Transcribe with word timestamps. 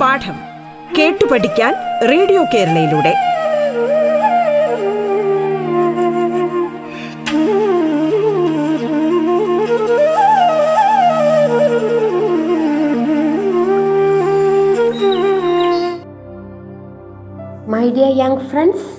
പാഠം 0.00 0.36
കേട്ടു 0.98 1.26
പഠിക്കാൻ 1.26 1.74
radio 2.10 2.44
കേരളയിലൂടെ. 2.54 3.12
My 17.68 17.90
dear 17.90 18.12
young 18.18 18.36
friends 18.36 18.90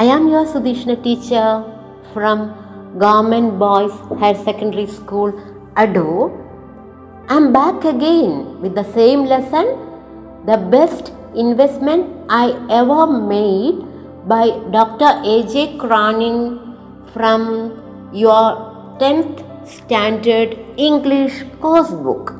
I 0.00 0.08
am 0.08 0.30
your 0.30 0.46
Sudheeshna 0.46 0.92
teacher 0.92 1.77
from 2.12 2.54
Government 2.98 3.58
Boys 3.58 3.92
Higher 4.18 4.34
Secondary 4.34 4.86
School, 4.86 5.32
Ado. 5.76 6.32
I 7.28 7.36
am 7.36 7.52
back 7.52 7.84
again 7.84 8.60
with 8.60 8.74
the 8.74 8.84
same 8.92 9.24
lesson, 9.24 9.66
the 10.46 10.56
best 10.56 11.12
investment 11.34 12.26
I 12.28 12.52
ever 12.70 13.06
made 13.06 13.84
by 14.26 14.50
Dr. 14.70 15.20
A.J. 15.24 15.78
Cronin 15.78 16.76
from 17.12 18.10
your 18.12 18.96
10th 19.00 19.44
standard 19.68 20.58
English 20.76 21.44
course 21.60 21.90
book. 21.90 22.34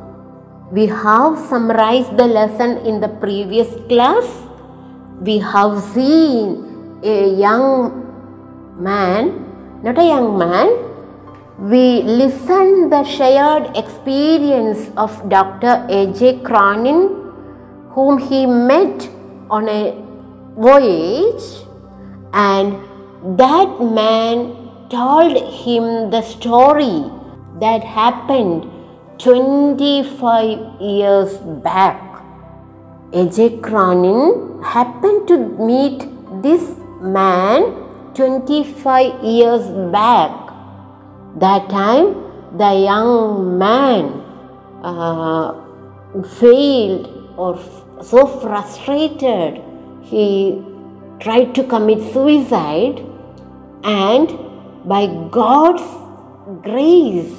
We 0.72 0.86
have 0.86 1.38
summarized 1.38 2.16
the 2.16 2.26
lesson 2.26 2.78
in 2.86 3.00
the 3.00 3.08
previous 3.08 3.68
class. 3.88 4.26
We 5.20 5.38
have 5.38 5.82
seen 5.82 7.00
a 7.02 7.28
young 7.34 8.04
man, 8.78 9.47
not 9.82 9.98
a 9.98 10.04
young 10.04 10.36
man. 10.36 10.68
We 11.58 12.02
listened 12.02 12.92
the 12.92 13.04
shared 13.04 13.76
experience 13.76 14.90
of 14.96 15.28
Dr. 15.28 15.86
A.J. 15.88 16.40
Cronin, 16.40 17.32
whom 17.90 18.18
he 18.18 18.46
met 18.46 19.08
on 19.50 19.68
a 19.68 19.94
voyage, 20.56 21.66
and 22.32 22.76
that 23.38 23.80
man 23.80 24.54
told 24.90 25.36
him 25.62 26.10
the 26.10 26.22
story 26.22 27.04
that 27.60 27.82
happened 27.84 28.70
25 29.18 30.80
years 30.80 31.36
back. 31.62 32.22
A.J. 33.12 33.58
Cronin 33.58 34.62
happened 34.62 35.28
to 35.28 35.38
meet 35.38 36.06
this 36.42 36.74
man 37.00 37.87
25 38.18 39.22
years 39.22 39.64
back. 39.92 40.32
That 41.36 41.70
time, 41.70 42.16
the 42.58 42.72
young 42.74 43.56
man 43.56 44.06
uh, 44.82 45.54
failed 46.40 47.34
or 47.36 47.54
f- 47.54 47.84
so 48.02 48.26
frustrated, 48.26 49.62
he 50.02 50.60
tried 51.20 51.54
to 51.54 51.62
commit 51.62 52.12
suicide, 52.12 53.06
and 53.84 54.36
by 54.84 55.06
God's 55.30 55.86
grace, 56.64 57.36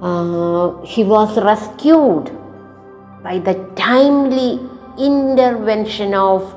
uh, 0.00 0.80
he 0.80 1.04
was 1.04 1.36
rescued 1.44 2.30
by 3.22 3.38
the 3.38 3.54
timely 3.76 4.60
intervention 4.98 6.14
of 6.14 6.54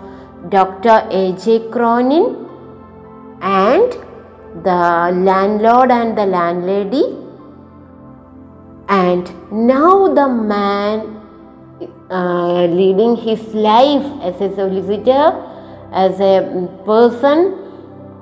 Dr. 0.47 1.09
A.J. 1.11 1.67
Cronin 1.71 2.48
and 3.41 3.91
the 4.63 5.11
landlord 5.27 5.91
and 5.91 6.17
the 6.17 6.25
landlady. 6.25 7.03
And 8.89 9.31
now 9.51 10.13
the 10.13 10.27
man 10.27 11.19
uh, 12.09 12.65
leading 12.65 13.15
his 13.15 13.53
life 13.53 14.05
as 14.21 14.41
a 14.41 14.53
solicitor, 14.55 15.45
as 15.91 16.19
a 16.19 16.67
person 16.85 17.55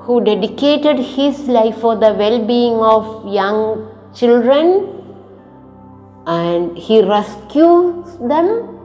who 0.02 0.24
dedicated 0.24 1.00
his 1.00 1.48
life 1.48 1.78
for 1.78 1.96
the 1.96 2.14
well 2.14 2.46
being 2.46 2.76
of 2.76 3.34
young 3.34 3.90
children, 4.14 4.94
and 6.26 6.78
he 6.78 7.02
rescues 7.02 8.18
them, 8.18 8.78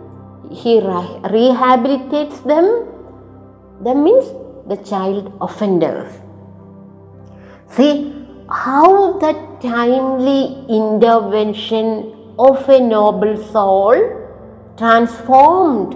he 0.50 0.78
re- 0.78 1.20
rehabilitates 1.36 2.42
them. 2.44 2.88
That 3.82 3.96
means 3.96 4.24
the 4.66 4.76
child 4.76 5.32
offenders. 5.40 6.12
See 7.68 8.12
how 8.48 9.18
the 9.18 9.32
timely 9.60 10.64
intervention 10.68 12.14
of 12.38 12.68
a 12.68 12.80
noble 12.80 13.36
soul 13.50 13.96
transformed 14.76 15.94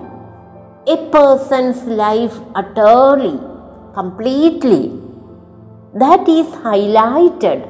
a 0.86 0.96
person's 1.10 1.82
life 1.84 2.34
utterly, 2.54 3.38
completely. 3.94 4.92
That 5.94 6.28
is 6.28 6.46
highlighted. 6.46 7.66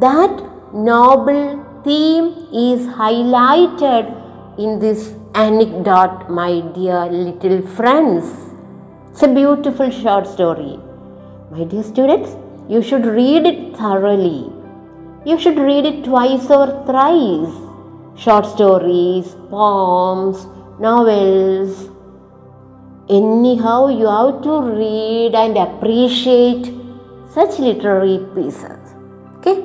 That 0.00 0.42
noble 0.74 1.64
theme 1.84 2.48
is 2.52 2.86
highlighted 2.86 4.14
in 4.58 4.78
this 4.78 5.14
anecdote, 5.34 6.28
my 6.28 6.60
dear 6.74 7.06
little 7.06 7.62
friends. 7.66 8.47
It's 9.18 9.26
a 9.26 9.34
beautiful 9.34 9.90
short 9.90 10.28
story. 10.28 10.78
My 11.50 11.64
dear 11.64 11.82
students, 11.82 12.36
you 12.68 12.80
should 12.80 13.04
read 13.04 13.46
it 13.46 13.76
thoroughly. 13.76 14.48
You 15.26 15.40
should 15.40 15.58
read 15.58 15.86
it 15.86 16.04
twice 16.04 16.48
or 16.48 16.66
thrice. 16.86 17.56
Short 18.16 18.46
stories, 18.46 19.34
poems, 19.50 20.46
novels. 20.78 21.90
Anyhow, 23.10 23.88
you 23.88 24.06
have 24.06 24.40
to 24.42 24.60
read 24.62 25.34
and 25.34 25.58
appreciate 25.58 26.72
such 27.34 27.58
literary 27.58 28.24
pieces. 28.36 28.94
Okay? 29.38 29.60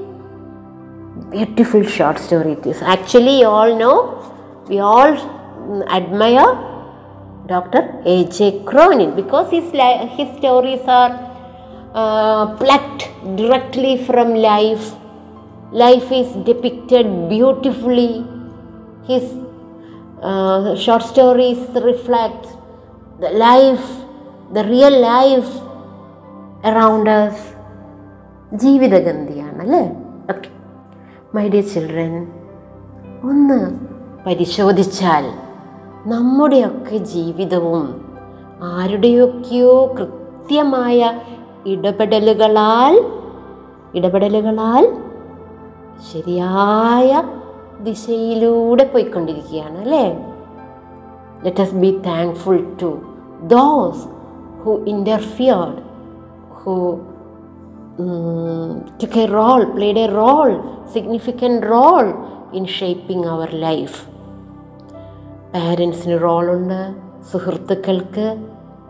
Beautiful 1.30 1.84
short 1.84 2.18
story 2.18 2.54
it 2.54 2.66
is. 2.66 2.82
Actually, 2.82 3.42
you 3.42 3.46
all 3.46 3.78
know, 3.78 4.66
we 4.68 4.80
all 4.80 5.16
admire 5.92 6.73
Dr. 7.46 8.02
A.J. 8.06 8.64
Cronin 8.66 9.16
because 9.16 9.50
his, 9.52 9.72
li- 9.74 10.08
his 10.18 10.30
stories 10.38 10.82
are 10.88 11.12
uh, 11.94 12.56
plucked 12.58 13.10
directly 13.36 13.98
from 14.06 14.34
life. 14.36 14.94
Life 15.74 16.12
is 16.12 16.30
depicted 16.46 17.30
beautifully. 17.30 18.26
His 19.06 19.26
uh, 20.22 20.76
short 20.76 21.04
stories 21.04 21.60
reflect 21.84 22.48
the 23.20 23.30
life, 23.30 23.86
the 24.54 24.64
real 24.66 24.96
life 25.12 25.52
around 26.64 27.08
us. 27.22 27.38
ജീവിതഗന്ധിയാണ് 28.64 29.62
അല്ലേ 29.64 29.84
okay 30.32 30.50
my 31.36 31.44
dear 31.50 31.64
children 31.74 32.12
ഒന്ന് 33.30 33.58
പരിശോധിച്ചാൽ 34.26 35.26
നമ്മുടെയൊക്കെ 36.06 36.98
ജീവിതവും 36.98 37.84
ആരുടെയൊക്കെയോ 38.62 39.94
കൃത്യമായ 39.96 41.00
ഇടപെടലുകളാൽ 41.66 42.96
ഇടപെടലുകളാൽ 43.94 44.86
ശരിയായ 46.12 47.24
ദിശയിലൂടെ 47.84 48.84
പോയിക്കൊണ്ടിരിക്കുകയാണ് 48.84 49.78
അല്ലേ 49.78 50.06
let 51.44 51.62
be 51.76 51.92
thankful 52.06 52.60
to 52.82 52.92
those 53.48 54.04
who 54.64 54.76
interfered 54.86 55.82
who 56.54 56.76
took 59.00 59.16
a 59.16 59.26
role 59.28 59.64
played 59.66 60.00
a 60.00 60.06
role 60.06 60.52
significant 60.96 61.60
role 61.66 62.06
in 62.54 62.66
shaping 62.80 63.26
our 63.26 63.52
life. 63.58 63.98
പാരൻസിന് 65.54 66.22
റോളുണ്ട് 66.22 66.96
സുഹൃത്തുക്കൾക്ക് 67.32 68.26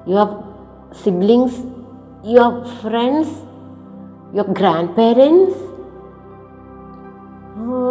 your 0.07 0.29
siblings 1.03 1.61
your 2.27 2.63
friends 2.63 3.37
your 4.33 4.53
grandparents 4.89 5.59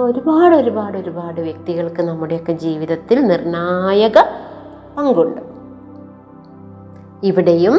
ഒരുപാട് 0.04 0.54
ഒരുപാട് 0.54 0.98
ഒരുപാട് 0.98 1.40
വ്യക്തികൾക്ക് 1.40 2.02
നമ്മുടെയൊക്കെ 2.02 2.52
ജീവിതത്തിൽ 2.52 3.26
നിർണായക 3.26 4.18
പങ്കുണ്ട്. 4.96 5.40
ഇവിടെയും 7.22 7.76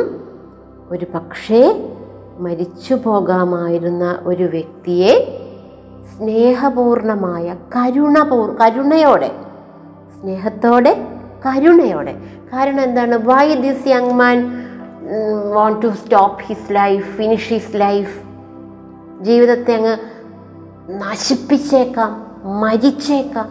ഒരു 0.90 1.06
പക്ഷേ 1.14 1.62
മരിച്ചു 2.40 2.94
പോകാമായിരുന്ന 2.94 4.20
ഒരു 4.24 4.44
വ്യക്തിയെ 4.44 5.14
സ്നേഹപൂർണമായ 6.16 7.56
കരുണപൂർ 7.76 8.58
കരുണയോടെ 8.62 9.32
സ്നേഹത്തോടെ 10.24 11.08
കരുണയോടെ. 11.46 12.14
കാരണം 12.54 12.82
എന്താണ്? 12.82 13.16
Why 13.16 13.56
this 13.56 13.88
young 13.88 14.12
man 14.12 14.38
want 15.54 15.82
to 15.82 15.88
stop 15.88 16.40
his 16.42 16.72
life 16.72 17.04
finish 17.04 17.54
his 17.54 17.76
life 17.76 18.14
ജീവിതത്തെ 19.24 19.74
അങ്ങ് 19.76 19.98
നശിപ്പിച്ചേക്കാം 20.90 22.12
മരിച്ചേക്കാം 22.60 23.50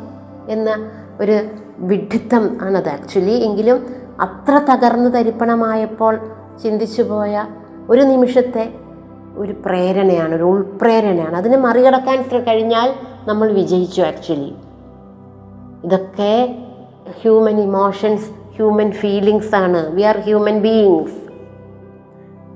എന്ന 0.48 0.90
ഒരു 1.20 1.40
വിഡിത്തം 1.78 2.58
ആണത് 2.62 2.88
ആക്ച്വലി 2.88 3.44
എങ്കിലും 3.44 3.94
അത്ര 4.20 4.60
തകർന്നു 4.72 5.10
തരിപ്പണമായപ്പോൾ 5.10 6.20
ചിന്തിച്ചു 6.62 7.02
പോയ 7.02 7.46
ഒരു 7.88 8.00
നിമിഷത്തെ 8.00 8.74
ഒരു 9.36 9.52
പ്രേരണയാണ് 9.66 10.34
ഒരു 10.34 10.42
ഉൾപ്രേരണയാണ്. 10.42 11.36
അതിനെ 11.36 11.56
മറികടക്കാൻ 11.56 12.44
കഴിഞ്ഞാൽ 12.48 12.92
നമ്മൾ 13.28 13.52
വിജയിച്ചു 13.52 14.02
ആക്ച്വലി 14.02 14.52
ഇതൊക്കെ 15.84 16.61
ഹ്യൂമൻ 17.10 17.60
ഇമോഷൻസ് 17.60 18.30
ഹ്യൂമൻ 18.30 18.90
ഫീലിങ്സ് 18.90 19.54
ആണ്. 19.54 19.94
വി 19.94 20.02
ആർ 20.02 20.18
ഹ്യൂമൻ 20.18 20.60
ബീയിങ്സ് 20.60 21.22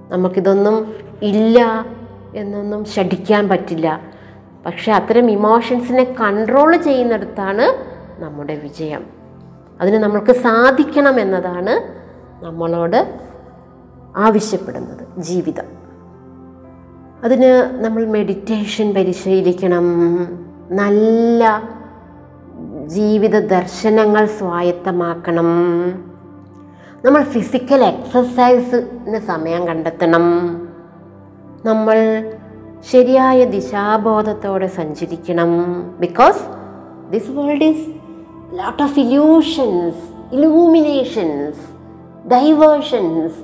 നമുക്കിതൊന്നും 0.09 0.95
ഇല്ല 1.23 1.87
എന്നൊന്നും 2.37 2.85
ശഠിക്കാൻ 2.85 3.49
പറ്റില്ല. 3.49 4.01
പക്ഷെ 4.67 4.93
അത്തരം 4.93 5.31
ഇമോഷൻസിനെ 5.31 6.17
കൺട്രോൾ 6.21 6.77
ചെയ്യുന്നിടത്താണ് 6.77 7.97
നമ്മുടെ 8.23 8.55
വിജയം. 8.55 9.07
അതിന് 9.81 9.97
നമ്മൾക്ക് 9.97 10.33
സാധിക്കണം 10.33 11.21
എന്നതാണ് 11.21 11.97
നമ്മളോട് 12.45 13.19
ആവശ്യപ്പെടുന്നത് 14.17 15.21
ജീവിതം. 15.21 15.65
അതിന് 17.25 17.85
നമ്മൾ 17.85 18.07
മെഡിറ്റേഷൻ 18.07 18.95
പരിശീലിക്കണം. 18.95 19.85
നല്ല 20.71 21.63
ജീവിത 22.87 23.47
ദർശനങ്ങൾ 23.47 24.27
സ്വായത്തമാക്കണം. 24.27 25.47
നമ്മൾ 27.05 27.23
ഫിസിക്കൽ 27.23 27.85
എക്സസൈസിന് 27.85 29.19
സമയം 29.19 29.67
കണ്ടെത്തണം. 29.67 30.57
നമ്മൾ 31.65 31.97
ശരിയായ 32.93 33.45
ദിശാബോധത്തോടെ 33.45 34.67
സഞ്ചരിക്കണം. 34.67 35.51
Because 36.01 36.41
this 37.11 37.31
world 37.31 37.65
is 37.65 37.89
lot 38.53 38.83
of 38.83 38.99
illusions 38.99 40.35
illuminations 40.35 41.77
diversions 42.29 43.35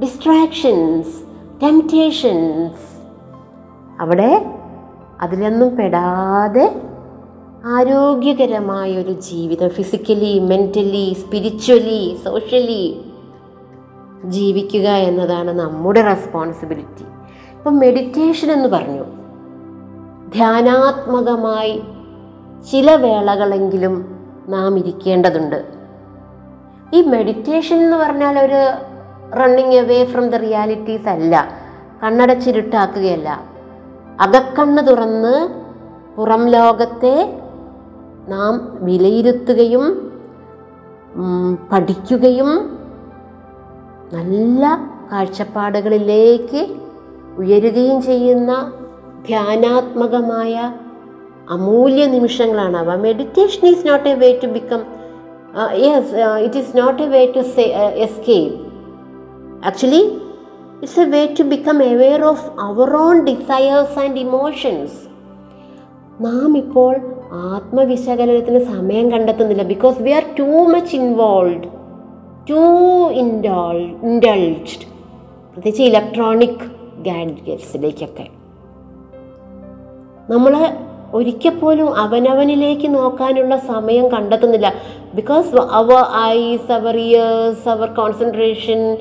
distractions 0.00 1.14
temptations 1.62 2.98
അവിടെ 4.00 4.46
അതിലൊന്നും 5.20 5.76
പെടാതെ 5.76 6.87
ആരോഗ്യകരമായ 7.68 8.96
ഒരു 8.98 9.12
ജീവിതം. 9.12 9.68
ഫിസിക്കലി 9.68 10.38
മെന്റലി 10.38 11.12
സ്പിരിച്വലി 11.12 12.18
സോഷ്യലി 12.24 13.00
ജീവിക്കുക 14.24 14.88
എന്നതാണ് 14.88 15.52
നമ്മുടെ 15.52 16.02
റെസ്പോൺസിബിലിറ്റി 16.02 17.02
ഇപ്പം 17.56 17.78
മെഡിറ്റേഷൻ 17.78 18.52
എന്ന് 18.52 18.68
പറഞ്ഞു. 18.68 19.02
ധ്യാനാത്മകമായി 20.34 21.82
ചില 22.72 22.94
വേളകളെങ്കിലും 22.94 24.26
നാം 24.48 24.78
ഇരിക്കേണ്ടതുണ്ട്. 24.78 25.64
ഈ 26.94 27.02
മെഡിറ്റേഷൻ 27.02 27.76
എന്ന് 27.76 27.96
പറഞ്ഞാൽ 27.96 28.38
ഒരു 28.38 28.70
running 29.36 29.74
away 29.74 30.04
from 30.04 30.28
the 30.28 30.34
realities 30.34 31.08
അല്ല. 31.08 31.48
കണ്ണടച്ചിരുട്ടാക്കുകയല്ല. 32.04 33.40
അകക്കണ്ണ് 34.20 34.86
തുറന്ന് 34.86 35.48
പുറം 36.16 36.48
ലോകത്തെ 36.48 37.40
നാം 38.28 38.54
വിലയിരുത്തുകയും 38.80 39.84
പഠിക്കുകയും 41.72 42.50
നല്ല 44.12 44.62
കാഴ്ചപ്പാടുകളിലേക്ക് 45.12 46.60
ഉയരുകയും 47.38 48.02
ചെയ്യുന്ന 48.02 48.52
ധ്യാനാത്മകമായ 49.26 50.54
അമൂല്യ 51.50 52.06
നിമിഷങ്ങളാണ് 52.06 52.76
അവ. 52.76 52.96
Meditation 52.96 53.68
is 53.68 53.86
not 53.88 54.08
a 54.08 54.14
way 54.14 54.40
to 54.42 54.46
become 54.46 54.80
yes 55.80 56.14
it 56.44 56.58
is 56.58 56.78
not 56.78 57.02
a 57.02 57.08
way 57.08 57.26
to 57.36 57.40
say 57.54 57.64
escape 57.98 58.56
actually 59.66 60.02
it's 60.82 61.00
a 61.00 61.08
way 61.08 61.34
to 61.38 61.42
become 61.44 61.82
aware 61.84 62.24
of 62.24 62.46
our 62.60 62.96
own 62.96 63.24
desires 63.24 63.98
and 63.98 64.20
emotions 64.20 64.98
നാം 66.20 66.58
ഇപ്പോൾ 66.58 66.92
ആത്മവിശകലനത്തിന് 67.32 68.64
സമയം 68.64 69.10
കണ്ടെത്തുന്നില്ല. 69.10 69.62
Because 69.62 70.02
we 70.02 70.10
are 70.10 70.24
too 70.38 70.42
much 70.42 70.96
involve 70.96 71.62
to 72.50 72.60
indulge 73.12 73.76
indulged 73.78 74.88
പ്രത്യേകിച്ച് 75.52 75.82
electronic 75.82 76.78
ഗാഡ്ജറ്റ്സിലേക്കൊക്കെ 77.02 78.26
നമ്മൾ 80.30 80.74
ഒരിക്കൽ 81.12 81.58
പോലും 81.58 81.96
അവനവനിലേക്ക് 81.96 82.94
നോക്കാനുള്ള 82.94 83.56
സമയം 83.56 84.08
കണ്ടെത്തുന്നില്ല. 84.08 84.72
Because 85.14 85.56
our 85.56 86.04
eyes 86.24 86.72
our 86.72 86.96
ears 86.96 87.68
our 87.68 87.88
concentration 87.88 88.98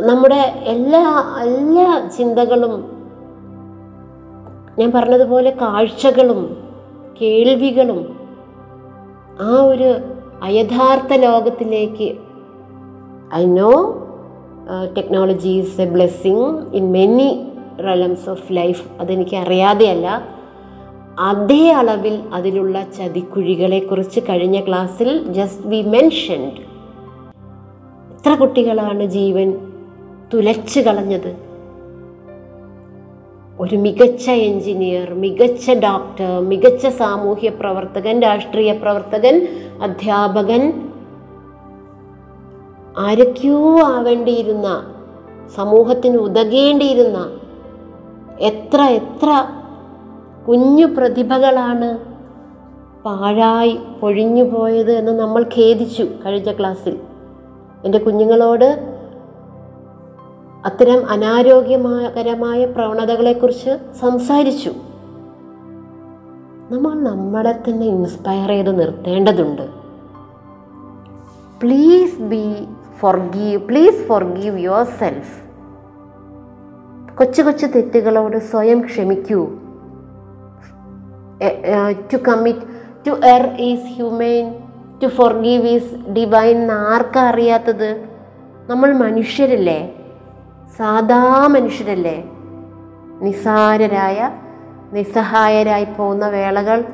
നമ്മുടെ 0.00 0.62
എല്ലാ 0.64 1.34
എല്ലാ 1.42 2.08
ചിന്തകളും 2.18 2.98
ഞാൻ 4.78 4.92
പറഞ്ഞതുപോലെ 4.92 5.50
കാഴ്ചകളും 5.50 6.67
കേൾവികളും 7.20 8.00
ആ 9.40 9.52
ഒരു 9.62 9.90
അയഥാർത്ഥ 10.42 11.12
ലോകത്തിലേക്ക് 11.26 12.08
I 13.34 13.42
know 13.46 13.72
technology 14.96 15.52
is 15.60 15.80
a 15.80 15.88
blessing 15.94 16.46
in 16.78 16.84
many 16.92 17.30
realms 17.88 18.28
of 18.30 18.46
life 18.52 18.82
അതെനിക്ക് 19.00 19.36
അറിയാതെയല്ല. 19.36 20.08
അതേ 21.30 21.64
അളവിൽ 21.80 22.16
അതിലുള്ള 22.32 22.76
ചതിക്കുഴികളെക്കുറിച്ച് 22.98 24.20
കഴിഞ്ഞ 24.28 24.58
ക്ലാസ്സിൽ 24.60 25.10
ജസ്റ്റ് 25.38 25.66
വി 25.66 25.80
മെൻഷൻഡ് 25.96 26.60
എത്ര 28.14 28.32
കുട്ടികളാണ് 28.34 29.04
ജീവൻ 29.16 29.48
തുലച്ചു 30.34 30.80
കളഞ്ഞത്? 30.80 31.30
ഒരു 33.58 33.76
മികച്ച 33.76 34.30
എഞ്ചിനീയർ 34.30 35.14
മികച്ച 35.14 35.70
ഡോക്ടർ 35.70 36.40
മികച്ച 36.40 36.86
സാമൂഹ്യ 36.86 37.48
പ്രവർത്തകൻ 37.48 38.20
രാഷ്ട്രീയ 38.20 38.72
പ്രവർത്തകൻ 38.72 39.48
അധ്യാപകൻ 39.82 40.62
ആരൊക്കെയോ 42.98 43.80
ആവേണ്ടിയിരുന്ന 43.80 44.68
സമൂഹത്തിന് 45.54 46.16
ഉതകേണ്ടിയിരുന്ന 46.16 47.18
എത്ര 48.38 48.80
എത്ര 48.82 49.46
കുഞ്ഞു 50.48 50.86
പ്രതിഭകളാണ് 50.86 51.98
പാഴായി 53.04 53.78
പൊഴിഞ്ഞു 54.00 54.44
പോയത് 54.44 54.92
എന്ന് 54.92 55.12
നമ്മൾ 55.12 55.42
ഖേദിച്ചു 55.42 56.02
കഴിഞ്ഞ 56.02 56.52
ക്ലാസ്സിൽ. 56.52 56.98
എന്റെ 57.84 57.98
കുഞ്ഞുങ്ങളോട് 57.98 58.97
അത്തരം 60.66 61.10
അനാരോഗ്യകരമായ 61.10 62.64
പ്രവണതകളെക്കുറിച്ച് 62.64 63.78
സംസാരിച്ചു. 64.00 64.70
നമ്മൾ 66.70 66.94
നമ്മളെ 66.94 67.52
തന്നെ 67.52 67.86
ഇൻസ്പയർ 67.86 68.48
ചെയ്ത് 68.48 68.80
നിർത്തേണ്ടതുണ്ട്. 68.80 69.62
Please 71.62 72.20
be 72.20 72.66
forgive 72.98 73.62
please 73.62 74.06
forgive 74.06 74.58
yourself 74.84 75.48
കൊച്ചു 77.18 77.42
കൊച്ചു 77.42 77.66
തെറ്റുകളോട് 77.66 78.36
സ്വയം 78.36 78.80
ക്ഷമിക്കൂ. 78.80 79.46
To 82.12 82.16
commit 82.16 82.60
to 83.06 83.10
err 83.10 83.56
is 83.60 83.86
human 83.86 84.54
to 85.02 85.06
forgive 85.06 85.66
is 85.68 85.94
divine 85.94 86.56
എന്ന് 86.56 86.74
ആർക്കാ 86.74 87.22
അറിയാത്തത്? 87.22 88.08
നമ്മൾ 88.70 88.92
മനുഷ്യരല്ലേ? 88.92 89.97
സാധാ 90.78 91.46
മനുഷ്യരല്ലേ 91.46 92.30
നിസാരരായ 93.22 94.30
നിസ്സഹായരായി 94.92 95.84
പോകുന്ന 95.84 96.28
വേളകൾ 96.28 96.84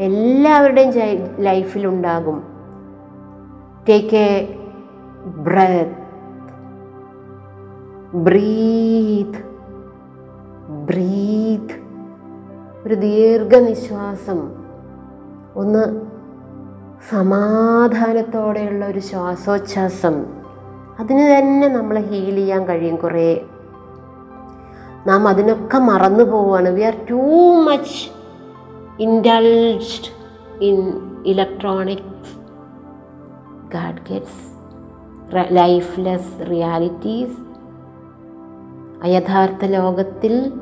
എല്ലാവരുടെയും 0.00 0.92
ലൈഫിലുണ്ടാകും. 1.38 2.42
Take 3.88 4.16
a 4.16 4.54
breath 5.24 5.96
breathe 8.16 9.38
breathe 10.68 11.74
ഒരു 12.86 12.94
ദീർഘനിശ്വാസം. 12.94 14.50
ഒന്ന് 15.56 16.00
സമാധാനത്തോടെയുള്ള 17.10 18.86
ഒരു 18.86 18.98
ശ്വാസോച്ഛ്വാസം 18.98 20.37
അതിന് 20.98 21.38
തന്നെ 21.38 21.68
നമ്മളെ 21.68 22.00
ഹീൽ 22.00 22.34
ചെയ്യാൻ 22.34 22.68
കഴിയും 22.68 22.96
കുറേ. 22.96 23.44
നാം 25.06 25.28
അതിനൊക്കെ 25.28 25.78
മറന്നു 25.78 26.24
പോവുകയാണ് 26.24 26.68
we 26.68 26.80
are 26.80 27.06
too 27.10 27.14
much 27.60 28.10
indulged 29.02 30.12
in 30.64 30.92
electronics 31.26 32.38
gadgets 34.10 34.58
lifeless 35.54 36.50
realities 36.50 37.38
അയഥാർത്ഥ 39.02 39.64
ലോകത്തിൽ 39.64 40.52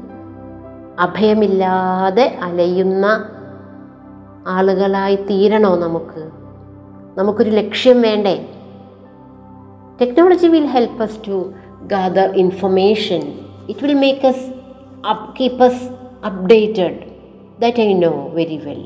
അഭയമില്ലാതെ 0.98 2.38
അലയുന്ന 2.42 3.30
ആളുകളായി 4.46 5.16
തീരണോ 5.16 5.76
നമുക്ക്? 5.76 6.30
നമുക്കൊരു 7.18 7.50
ലക്ഷ്യം 7.50 8.02
വേണ്ടേ? 8.02 8.55
Technology 9.98 10.48
will 10.48 10.66
help 10.66 11.02
us 11.02 11.14
to 11.26 11.36
gather 11.86 12.28
information 12.36 13.22
it 13.68 13.80
will 13.82 13.98
make 13.98 14.26
us 14.26 14.40
up 15.04 15.22
keep 15.34 15.58
us 15.60 15.78
updated 16.24 16.98
that 17.60 17.80
I 17.82 17.90
know 17.96 18.12
very 18.32 18.56
well 18.56 18.82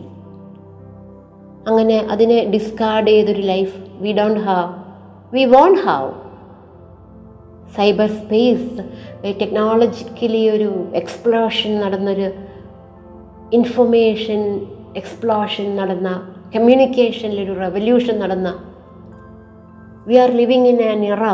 അങ്ങനെ 1.66 1.96
അതിനെ 2.10 2.38
ഡിസ്കാർഡ് 2.50 3.06
ചെയ്തൊരു 3.06 3.42
life 3.46 3.74
we 4.00 4.12
don't 4.12 4.40
have 4.40 4.68
we 5.32 5.44
won't 5.44 5.80
have 5.80 6.10
cyber 7.76 8.08
space 8.20 8.68
technologically 9.40 10.42
ഒരു 10.50 10.70
explosion 10.94 11.72
നടന്നൊരു 11.80 12.28
information 13.52 14.42
explosion 14.96 15.68
നടന്ന 15.76 16.10
കമ്മ്യൂണിക്കേഷനിലൊരു 16.56 17.54
revolution 17.60 18.16
നടന്ന 18.18 18.50
we 20.06 20.16
are 20.16 20.30
living 20.30 20.66
in 20.66 20.82
an 20.82 21.04
era 21.04 21.24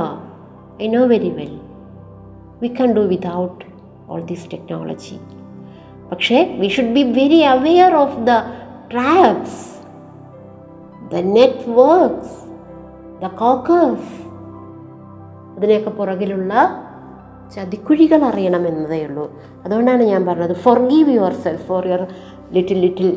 I 0.82 0.88
know 0.88 1.06
very 1.06 1.30
well 1.30 1.54
we 2.60 2.68
can 2.68 2.92
do 2.92 3.00
without 3.00 3.64
all 4.08 4.20
this 4.20 4.50
technology 4.52 5.18
പക്ഷേ 6.10 6.56
we 6.58 6.68
should 6.68 6.92
be 6.92 7.02
very 7.12 7.42
aware 7.44 7.94
of 7.94 8.16
the 8.20 8.30
traps 8.92 9.62
the 11.12 11.16
networks 11.34 12.36
the 13.22 13.26
cockers 13.34 14.12
അതിനെയൊക്കെ 15.56 15.90
പുറകിലുള്ള 15.90 16.52
ചതിക്കുഴികൾ 17.56 18.24
അറിയണമെന്നതേ 18.24 19.06
ഉള്ളൂ. 19.06 19.24
അതുകൊണ്ടാണ് 19.64 20.02
ഞാൻ 20.02 20.26
പറഞ്ഞത് 20.26 20.54
forgive 20.88 21.10
yourself 21.34 21.62
for 21.66 21.86
your 21.86 22.02
little 22.52 22.78
little 22.78 23.10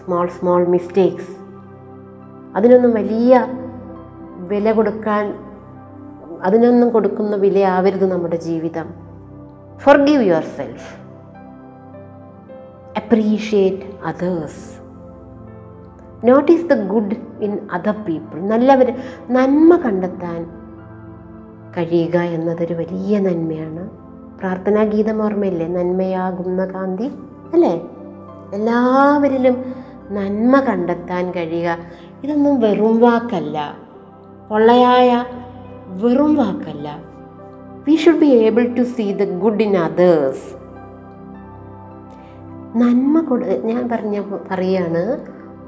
small 0.00 0.28
small 0.28 0.64
mistakes 0.66 1.32
അതിനൊന്നും 2.56 2.92
വലിയ 2.92 3.32
വില 4.46 4.72
കൊടുക്കാൻ 4.72 5.34
അതിനൊന്നും 6.42 6.90
കൊടുക്കുന്ന 6.90 7.36
വിലയാവരുത് 7.36 8.10
നമ്മുടെ 8.12 8.36
ജീവിതം. 8.36 8.94
Forgive 9.96 10.26
yourself 10.56 11.06
appreciate 12.96 14.04
others 14.04 14.86
notice 16.26 16.66
the 16.66 16.74
good 16.86 17.16
in 17.40 17.58
other 17.72 17.94
people 18.02 18.40
നല്ലവർ 18.40 18.94
നന്മ 19.30 19.76
കണ്ടെത്താൻ 19.76 20.46
കഴിയുക 21.76 22.16
എന്നതൊരു 22.16 22.74
വലിയ 22.74 23.18
നന്മയാണ്. 23.18 23.90
പ്രാർത്ഥനാ 24.38 24.84
ഗീതം 24.84 25.22
ഓർമ്മയില്ലേ? 25.22 25.66
നന്മയാകുന്ന 25.66 26.64
കാന്തി 26.66 27.08
അല്ലേ? 27.52 27.80
എല്ലാവരിലും 28.52 29.74
നന്മ 30.10 30.60
കണ്ടെത്താൻ 30.60 31.30
കഴിയുക. 31.30 31.78
ഇതൊന്നും 32.24 32.60
വെറും 32.60 33.00
വാക്കല്ല. 33.00 33.85
പൊള്ളയായ 34.50 35.24
വെറും 36.02 36.34
വാക്കല്ല. 36.34 36.88
We 37.86 37.96
should 37.96 38.18
be 38.18 38.26
able 38.26 38.74
to 38.76 38.82
see 38.82 39.12
the 39.12 39.24
good 39.24 39.62
in 39.62 39.76
others 39.76 40.46
നന്മ 42.76 43.20
കൊടു 43.20 43.44
ഞാൻ 43.44 43.88
പറഞ്ഞ 43.88 44.22
പറയാണ് 44.50 45.18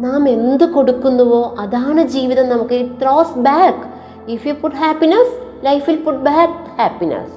നാം 0.01 0.29
എന്ത് 0.29 0.65
കൊടുക്കുന്നുവോ 0.65 1.55
അതാണ് 1.59 2.03
ജീവിതം 2.03 2.49
നമുക്ക്. 2.49 2.75
It 2.75 3.01
throws 3.03 3.39
back 3.39 3.83
if 4.31 4.47
you 4.49 4.53
put 4.53 4.77
happiness 4.77 5.33
ലൈഫിൽ 5.65 5.97
put 5.97 6.21
back 6.21 6.59
happiness 6.77 7.35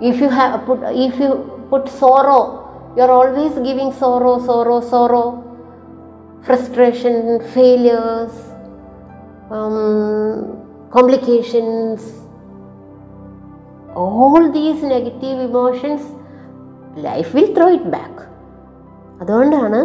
if 0.00 0.22
you 0.22 0.28
put 0.66 0.86
if 0.86 1.22
you 1.22 1.30
put 1.70 1.90
sorrow 1.90 2.38
you 2.96 3.02
are 3.02 3.10
always 3.10 3.58
giving 3.58 3.90
sorrow 3.90 4.38
sorrow 4.38 4.80
sorrow 4.80 5.42
frustration 6.46 7.38
failures 7.38 8.40
complications. 10.90 12.00
All 13.94 14.50
these 14.52 14.82
negative 14.82 15.38
emotions 15.48 16.02
life 16.96 17.34
will 17.34 17.50
throw 17.56 17.70
it 17.78 17.86
back. 17.96 18.14
അതുകൊണ്ടാണ് 19.22 19.80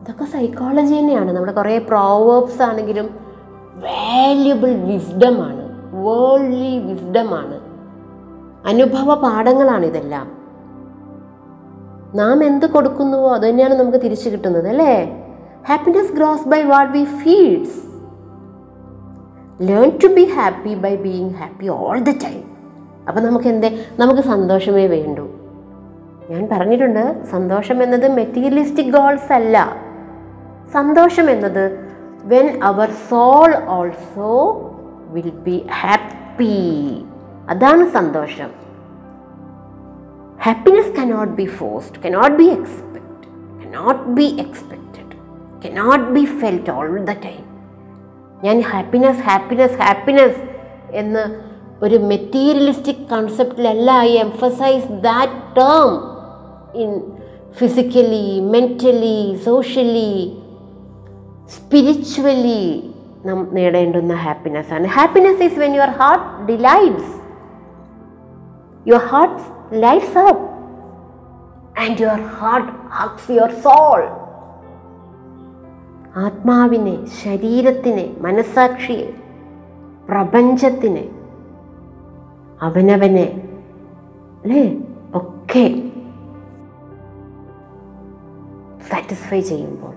ഇതൊക്കെ 0.00 0.24
psychology 0.24 0.94
തന്നെയാണ്. 0.98 1.32
നമ്മുടെ 1.32 1.52
കുറേ 1.52 1.78
proverbs 1.78 2.62
ആണെങ്കിലും 2.62 3.08
valuable 3.84 4.72
വിസ്ഡമാണ് 4.90 5.64
worldly 6.04 6.74
വിസ്ഡമാണ് 6.88 7.56
അനുഭവ 8.70 9.14
പാഠങ്ങളാണ് 9.24 9.84
ഇതെല്ലാം. 9.86 10.26
നാം 12.20 12.44
എന്ത് 12.44 12.66
കൊടുക്കുന്നുവോ 12.66 13.28
അത് 13.34 13.44
തന്നെയാണ് 13.48 13.74
നമുക്ക് 13.74 14.00
തിരിച്ചു 14.04 14.28
കിട്ടുന്നത് 14.28 14.68
അല്ലേ? 14.68 14.94
Happiness 15.68 16.12
grows 16.12 16.48
by 16.48 16.62
what 16.74 16.92
we 16.98 17.04
feeds 17.04 17.78
learn 19.60 19.98
to 19.98 20.06
be 20.06 20.24
happy 20.24 20.74
by 20.74 20.96
being 20.96 21.30
happy 21.30 21.68
all 21.68 21.98
the 21.98 22.10
time 22.10 22.58
അപ്പം 23.08 23.22
നമുക്ക് 23.22 23.48
എന്തേ 23.48 23.84
നമുക്ക് 23.98 24.20
സന്തോഷമേ 24.20 24.86
വേണ്ടൂ. 24.86 25.28
ഞാൻ 26.30 26.48
പറഞ്ഞിട്ടുണ്ട് 26.52 27.24
സന്തോഷം 27.24 27.82
എന്നത് 27.82 28.16
മെറ്റീരിയലിസ്റ്റിക് 28.16 28.92
ഗോൾസ് 28.92 29.32
അല്ല. 29.32 29.76
സന്തോഷം 30.72 31.30
എന്നത് 31.30 31.88
when 32.24 32.60
our 32.62 32.90
soul 32.90 33.54
also 33.68 34.62
will 35.08 35.30
be 35.30 35.66
happy 35.72 36.56
അതാണ് 37.48 37.86
സന്തോഷം. 37.86 38.50
Happiness 40.42 40.96
cannot 41.00 41.32
be 41.32 41.44
forced 41.44 42.02
cannot 42.06 42.36
be 42.36 42.44
expect 42.44 43.26
cannot 43.64 44.10
be 44.10 44.36
expected 44.40 45.14
cannot 45.66 46.10
be 46.10 46.24
felt 46.24 46.70
all 46.70 47.04
the 47.04 47.10
time 47.10 47.47
ഞാൻ 48.42 48.60
ഹാപ്പിനെസ് 48.60 49.20
ഹാപ്പിനെസ് 49.20 49.74
ഹാപ്പിനെസ് 49.74 50.40
എന്ന് 50.92 51.22
ഒരു 51.82 51.98
materialistic 51.98 53.08
കൺസെപ്റ്റിലല്ല 53.12 53.90
I 54.02 54.18
emphasize 54.18 54.86
that 55.02 55.56
term 55.56 55.90
in 56.74 56.90
physically 57.52 58.40
mentally 58.50 59.18
socially 59.44 60.12
spiritually 61.48 62.62
നാം 63.24 63.48
നേടേണ്ടുന്ന 63.52 64.14
happiness 64.14 64.72
ആണ്. 64.72 64.86
Happiness 64.88 65.42
is 65.42 65.58
when 65.58 65.74
your 65.74 65.88
heart 66.00 66.46
delights 66.46 67.14
your 68.86 69.04
heart 69.06 69.40
up 70.28 70.44
and 71.80 72.00
your 72.00 72.20
heart 72.40 72.70
hugs 72.90 73.30
your 73.30 73.50
soul 73.60 74.00
ആത്മാവിനെ 76.24 76.94
ശരീരത്തിനെ 77.24 78.04
മനസാക്ഷിയെ 78.20 79.06
പ്രപഞ്ചത്തിനെ 80.08 81.04
അവനവനെ 82.62 83.26
അല്ലേ? 84.42 84.62
ഒക്കെ 85.14 85.66
സാറ്റിസ്ഫൈ 88.90 89.40
ചെയ്യുമ്പോൾ. 89.40 89.94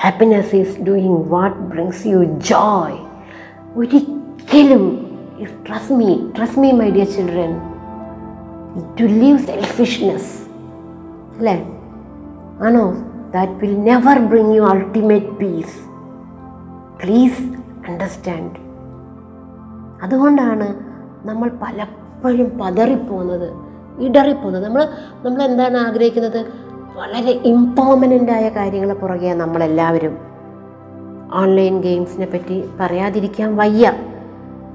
Happiness 0.00 0.54
is 0.56 0.76
doing 0.82 1.30
what 1.30 1.58
brings 1.72 2.06
you 2.06 2.18
joy 2.50 2.98
ഒരിക്കലും 3.76 4.84
trust 5.66 5.94
me 5.94 6.10
trust 6.36 6.60
me 6.60 6.72
my 6.72 6.88
dear 6.90 7.08
children 7.16 7.52
to 9.00 9.06
leave 9.22 9.38
selfishness 9.38 10.32
അല്ലേ? 11.38 11.56
ആണോ? 12.66 12.84
That 13.34 13.52
will 13.52 13.76
never 13.80 14.18
bring 14.18 14.54
you 14.56 14.62
ultimate 14.62 15.26
peace 15.26 15.78
please 17.02 17.42
understand 17.88 18.66
അതുകൊണ്ടാണ് 20.02 20.68
നമ്മൾ 21.28 21.48
പലപ്പോഴും 21.48 22.58
പതറിപ്പോകുന്നത് 22.58 23.66
ഇടറിപ്പോകുന്നത്. 24.02 24.64
നമ്മൾ 24.64 24.88
നമ്മൾ 25.24 25.42
എന്താണ് 25.42 25.76
ആഗ്രഹിക്കുന്നത്? 25.76 26.46
വളരെ 26.96 27.30
ഇമ്പോമനന്റായ 27.30 28.48
കാര്യങ്ങളെ 28.48 28.94
പുറകെയാണ് 28.94 29.40
നമ്മളെല്ലാവരും. 29.40 30.18
ഓൺലൈൻ 31.34 31.80
ഗെയിംസിനെ 31.80 32.26
പറ്റി 32.26 32.64
പറയാതിരിക്കാൻ 32.80 33.56
വയ്യ. 33.56 33.92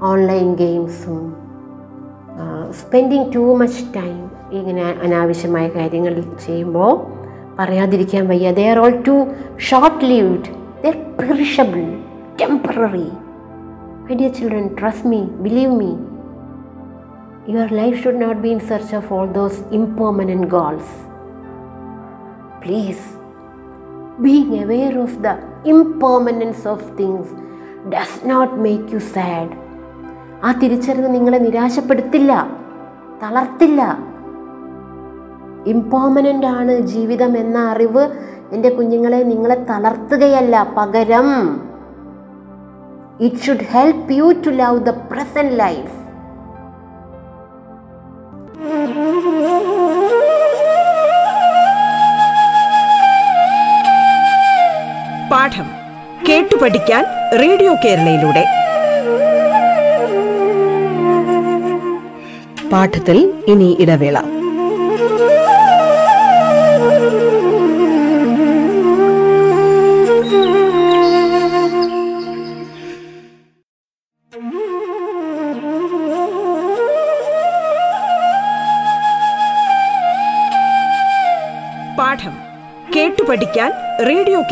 ഓൺലൈൻ 0.02 0.54
ഗെയിംസും 0.54 1.36
സ്പെൻഡിങ് 2.70 3.34
ടു 3.34 3.56
മച്ച് 3.56 3.82
ടൈം 3.96 4.30
ഇങ്ങനെ 4.52 4.84
അനാവശ്യമായ 5.02 5.68
കാര്യങ്ങൾ 5.68 6.20
ചെയ്യുമ്പോൾ 6.46 7.21
പറയാതിരിക്കാൻ 7.58 8.28
വയ്യ. 8.28 8.52
They 8.52 8.70
are 8.70 8.78
all 8.78 9.02
too 9.08 9.26
short 9.56 10.04
lived 10.04 10.48
they 10.82 10.90
perishable 11.20 11.84
temporary 12.40 13.10
my 14.04 14.14
dear 14.14 14.32
children 14.32 14.68
trust 14.80 15.08
me 15.08 15.22
believe 15.22 15.72
me 15.76 15.90
your 17.52 17.68
life 17.72 18.02
should 18.02 18.22
not 18.22 18.40
be 18.40 18.48
in 18.48 18.58
search 18.58 18.96
of 18.96 19.12
all 19.12 19.28
those 19.32 19.64
impermanent 19.70 20.46
goals 20.46 20.94
please 22.62 23.06
being 24.18 24.62
aware 24.62 24.98
of 24.98 25.18
the 25.18 25.28
impermanence 25.64 26.68
of 26.68 26.84
things 26.98 27.34
does 27.88 28.28
not 28.28 28.54
make 28.54 28.94
you 28.94 28.98
sad 28.98 29.52
ആ 30.44 30.52
തിരിച്ചറിവ് 30.52 31.14
നിങ്ങളെ 31.14 31.38
നിരാശപ്പെടുത്തില്ല 31.38 32.32
തളർത്തില്ല. 33.22 34.11
ഇമ്പോമനന്റ് 35.66 36.46
ആണ് 36.46 36.80
ജീവിതം 36.80 37.36
എന്ന 37.36 37.58
അറിവ് 37.68 38.08
എന്റെ 38.52 38.68
കുഞ്ഞുങ്ങളെ 38.68 39.22
നിങ്ങളെ 39.22 39.54
തളർത്തുകയല്ല. 39.54 40.74
പകരം 40.78 41.28
it 43.20 43.36
should 43.36 43.66
help 43.70 44.12
you 44.12 44.32
to 44.46 44.50
love 44.50 44.78
the 44.78 44.88
present 44.88 45.58
life 45.58 46.02
പാഠം 55.32 55.68
കേട്ടു 56.28 56.56
പഠിക്കാൻ 56.56 57.04
റേഡിയോ 57.40 57.74
കേരളയിലൂടെ. 57.74 58.44
പാഠത്തിൽ 62.72 63.32
ഇനി 63.46 63.76
ഇടവേള. 63.80 64.41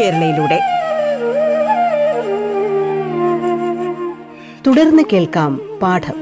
കേരളയിലൂടെ. 0.00 0.60
തുടർന്ന് 4.66 5.02
കേൾക്കാം 5.12 5.60
പാഠം. 5.82 6.14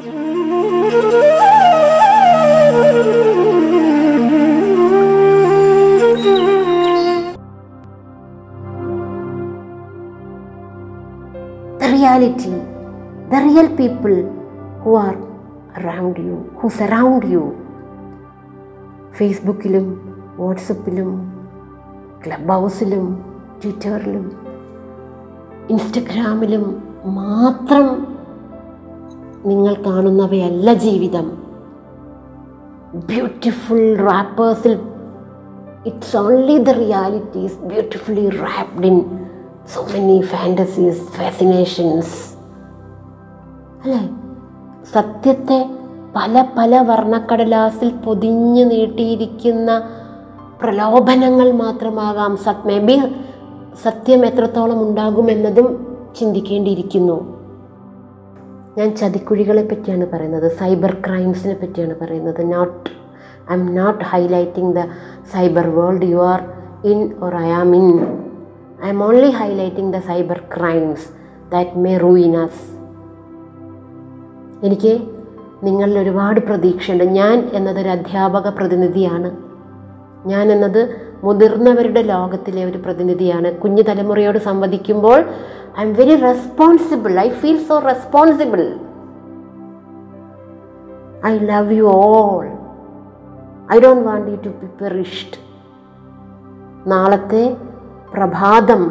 Reality 11.93 12.51
the 13.29 13.35
real 13.35 13.67
people 13.67 14.25
who 14.83 14.91
are 14.91 15.17
around 15.77 16.21
you 16.21 16.45
who 16.55 16.69
surround 16.69 17.27
you 17.27 17.53
ഫേസ്ബുക്കിലും 19.13 20.17
വാട്സപ്പിലും 20.39 21.33
ക്ലബ് 22.27 22.49
ഹൗസിലും 22.49 23.28
ട്വിറ്ററിലും 23.63 24.27
ഇൻസ്റ്റഗ്രാമിലും 25.71 26.65
മാത്രം 27.05 27.87
നിങ്ങൾ 29.47 29.75
കാണുന്നവയല്ല 29.87 30.73
ജീവിതം. 30.73 31.27
Beautiful 33.07 33.95
റാപ്പേഴ്സിൽ 33.97 34.75
it's 35.87 36.17
only 36.17 36.59
the 36.59 36.71
realities 36.71 37.59
beautifully 37.65 38.29
wrapped 38.29 38.87
in 38.87 38.97
so 39.75 39.81
many 39.93 40.21
fantasies 40.23 41.03
fascinations 41.09 42.15
അല്ലേ? 43.85 44.01
സത്യത്തെ 44.93 45.59
പല 46.17 46.45
പല 46.59 46.79
വർണക്കടലാസിൽ 46.81 47.91
പൊതിഞ്ഞു 48.05 48.65
നീട്ടിയിരിക്കുന്ന 48.65 49.71
പ്രലോഭനങ്ങൾ 50.63 51.53
മാത്രമാകാം 51.53 52.37
സത് 52.37 52.67
മേ 52.67 52.79
ബി 52.79 52.97
സത്യം 53.83 54.27
എത്രത്തോളം 54.27 54.89
ഉണ്ടാകുമെന്നതും 54.89 55.99
ചിന്തിക്കേണ്ടിയിരിക്കുന്നു. 56.19 57.39
ഞാൻ 58.79 58.97
ചതിക്കുഴികളെ 58.97 59.69
പറ്റിയാണ് 59.69 60.07
പറയുന്നത്. 60.13 60.53
സൈബർ 60.53 60.97
ക്രൈംസിനെ 61.07 61.55
പറ്റിയാണ് 61.55 61.95
പറയുന്നത്. 62.01 62.53
Not 62.53 62.91
I'm 63.55 63.75
not 63.75 64.05
highlighting 64.05 64.77
the 64.77 64.79
cyber 65.33 65.69
world 65.69 66.05
you 66.05 66.17
are 66.17 66.41
in 66.85 67.11
or 67.23 67.37
I 67.37 67.49
am 67.49 67.77
in 67.77 68.07
I'm 68.89 69.05
only 69.05 69.31
highlighting 69.31 69.97
the 69.97 69.99
cyber 69.99 70.41
crimes 70.57 71.09
that 71.53 71.79
may 71.79 71.97
ruinous 71.97 72.79
എനിക്ക് 74.63 75.03
നിങ്ങളിൽ 75.63 75.99
ഒരുപാട് 75.99 76.41
പ്രതീക്ഷയുണ്ട്. 76.41 77.05
ഞാൻ 77.05 77.51
എന്നതൊരു 77.53 77.89
അധ്യാപക 77.89 78.49
പ്രതിനിധിയാണ്. 78.49 79.37
ഞാൻ 80.29 80.53
എന്നത് 80.53 81.08
മുതിർന്നവരുടെ 81.23 82.03
ലോകത്തിലെ 82.03 82.65
ഒരു 82.65 82.79
പ്രതിനിധിയാണ്. 82.79 83.57
കുഞ്ഞു 83.59 83.83
തലമുറയോട് 83.83 84.39
സംവദിക്കുമ്പോൾ 84.39 85.21
I'm 85.83 85.93
very 85.93 86.15
responsible 86.15 87.21
I 87.21 87.29
feel 87.29 87.59
so 87.65 87.79
responsible 87.79 88.63
I 91.27 91.39
love 91.39 91.73
you 91.73 91.85
all 91.85 92.47
I 93.73 93.79
don't 93.81 94.09
want 94.09 94.31
you 94.31 94.37
to 94.37 94.49
be 94.49 94.67
perished 94.83 95.39
നാളത്തെ 96.91 97.57
പ്രഭാതം 98.15 98.83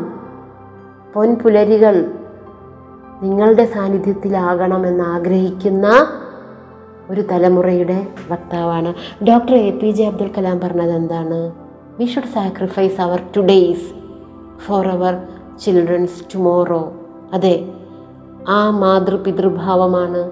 പൊൻപുലരികൾ 1.13 1.95
നിങ്ങളുടെ 3.21 3.65
സാന്നിധ്യത്തിലാകണമെന്ന് 3.65 5.03
ആഗ്രഹിക്കുന്ന 5.03 5.87
ഒരു 7.09 7.21
തലമുറയുടെ 7.21 8.07
വക്താവാണ്. 8.31 8.93
Doctor 9.23 9.55
A 9.55 9.71
P 9.71 9.91
J 9.91 10.07
Abdul 10.07 10.31
Kalam 10.37 10.59
പറഞ്ഞത് 10.59 10.91
എന്താണ്? 10.91 11.66
We 11.99 12.05
should 12.05 12.25
sacrifice 12.25 13.01
our 13.01 13.23
todays 13.37 13.93
for 14.59 14.87
our 14.87 15.23
children's 15.59 16.35
tomorrow 16.35 16.93
അതെ 17.33 17.71
ആ 18.47 18.69
മാതൃപിതൃഭാവമാണ് 18.69 20.31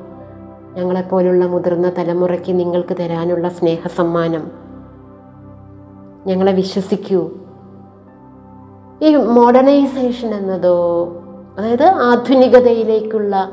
ഞങ്ങളെപ്പോലുള്ള 0.76 1.46
മുതിർന്ന 1.46 1.90
തലമുറയ്ക്ക് 1.98 2.60
നിങ്ങൾക്ക് 2.60 2.98
തരാനുള്ള 3.00 3.50
സ്നേഹസമ്മാനം. 3.50 4.52
ഞങ്ങളെ 6.28 6.52
വിശ്വസിക്കൂ. 6.52 7.30
ഈ 9.02 9.16
മോഡേണൈസേഷൻ 9.16 10.34
എന്നതോ 10.34 10.76
അതായത് 11.58 11.84
ആധുനികതയിലേക്കുള്ള 11.84 13.50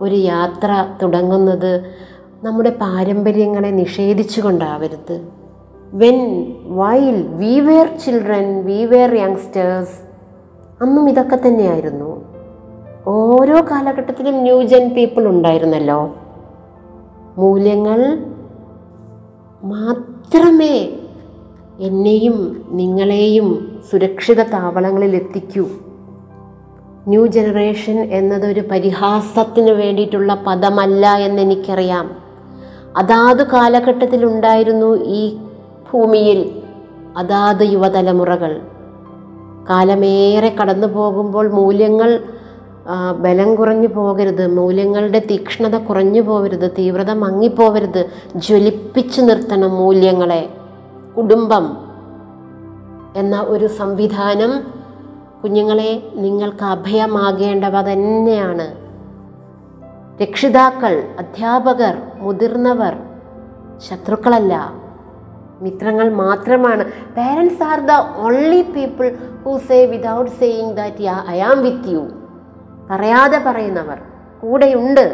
ഒരു 0.00 0.14
യാത്ര 0.14 0.86
തുടങ്ങുന്നത് 1.02 1.90
നമ്മുടെ 2.42 2.70
പാരമ്പര്യങ്ങളെ 2.70 3.70
നിഷേധിച്ചുകൊണ്ടാവരുത്. 3.70 5.45
When 5.92 6.46
while 6.66 7.22
we 7.22 7.60
were 7.60 7.86
children 7.86 8.64
we 8.64 8.84
were 8.84 9.14
youngsters 9.14 10.06
അന്നും 10.82 11.08
ഇതൊക്കെ 11.08 11.36
തന്നെയായിരുന്നു. 11.36 12.24
ഓരോ 13.06 13.60
കാലഘട്ടത്തിലും 13.70 14.34
ന്യൂജൻ 14.34 14.94
പീപ്പിൾ 14.94 15.26
ഉണ്ടായിരുന്നല്ലോ. 15.26 16.14
മൂല്യങ്ങൾ 17.36 18.18
മാത്രമേ 19.64 20.88
എന്നെയും 21.80 22.66
നിങ്ങളെയും 22.70 23.80
സുരക്ഷിത 23.90 24.42
താവളങ്ങളിൽ 24.42 25.16
എത്തിക്കൂ. 25.16 25.68
ന്യൂ 27.08 27.26
ജനറേഷൻ 27.26 27.98
എന്നതൊരു 28.00 28.60
പരിഹാസത്തിന് 28.60 29.70
വേണ്ടിയിട്ടുള്ള 29.70 30.44
പദമല്ല 30.46 31.16
എന്നെനിക്കറിയാം. 31.16 32.10
അതാത് 32.96 33.46
കാലഘട്ടത്തിലുണ്ടായിരുന്നു 33.46 35.04
ഈ 35.04 35.45
ഭൂമിയിൽ 35.92 36.62
അതാത് 37.16 37.62
യുവതലമുറകൾ. 37.62 38.62
കാലമേറെ 39.70 40.48
കടന്നു 40.48 40.86
പോകുമ്പോൾ 40.86 41.52
മൂല്യങ്ങൾ 41.52 42.20
ബലം 43.18 43.54
കുറഞ്ഞു 43.54 43.88
പോകരുത് 43.88 44.46
മൂല്യങ്ങളുടെ 44.46 45.18
തീക്ഷ്ണത 45.18 45.76
കുറഞ്ഞു 45.84 46.20
പോകരുത് 46.20 46.70
തീവ്രത 46.78 47.10
മങ്ങിപ്പോവരുത് 47.10 48.10
ജ്വലിപ്പിച്ചു 48.36 49.20
നിർത്തണം 49.20 49.70
മൂല്യങ്ങളെ. 49.70 50.48
കുടുംബം 51.16 51.76
എന്ന 53.16 53.40
ഒരു 53.40 53.66
സംവിധാനം 53.66 54.64
കുഞ്ഞുങ്ങളെ 55.42 56.12
നിങ്ങൾക്ക് 56.14 56.64
അഭയമാകേണ്ടവ 56.64 57.92
തന്നെയാണ്. 57.92 58.66
രക്ഷിതാക്കൾ 60.22 61.08
അധ്യാപകർ 61.18 61.96
മുതിർന്നവർ 62.18 62.96
ശത്രുക്കളല്ല. 63.78 64.85
മിത്രങ്ങൾ 65.60 66.10
മാത്രമാണ്. 66.10 66.84
Parents 67.16 67.62
are 67.62 67.80
the 67.80 67.92
only 68.16 68.62
people 68.62 69.06
who 69.44 69.58
say 69.58 69.86
without 69.86 70.30
saying 70.30 70.76
that 70.76 71.04
I 71.30 71.38
am 71.40 71.62
with 71.62 71.88
you 71.88 72.04
പറയാതെ 72.90 73.38
പറയുന്നവർ 73.46 73.98
കൂടെയുണ്ട് 74.40 75.06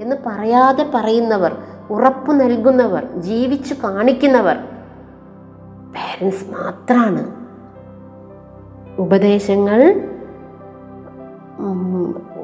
എന്ന് 0.00 0.16
പറയാതെ 0.26 0.84
പറയുന്നവർ 0.94 1.52
ഉറപ്പ് 1.90 2.32
നൽകുന്നവർ 2.40 3.02
ജീവിച്ചു 3.16 3.74
കാണിക്കുന്നവർ 3.74 4.56
പേരൻസ് 5.94 6.44
മാത്രമാണ് 6.50 7.22
ഉപദേശങ്ങൾ 8.98 9.80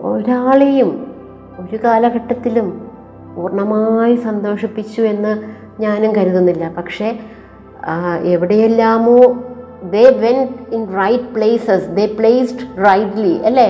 ഒരാളെയും 0.02 0.90
ഒരു 1.60 1.76
കാലഘട്ടത്തിലും 1.84 2.68
പൂർണമായി 3.34 4.16
സന്തോഷിപ്പിച്ചു 4.16 5.02
എന്ന് 5.02 5.32
ഞാനും 5.84 6.10
കരുതുന്നില്ല. 6.18 6.64
പക്ഷേ 6.78 7.08
എവിടെയെല്ലാമോ 8.34 9.18
they 9.94 10.04
when 10.24 10.38
in 10.76 10.82
right 11.00 11.28
places 11.36 11.86
they 11.98 12.04
placed 12.18 12.66
rightly 12.86 13.34
അല്ലേ? 13.50 13.68